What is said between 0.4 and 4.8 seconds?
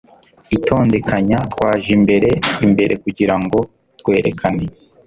itondekanya twaje imbere imbere kugirango twerekane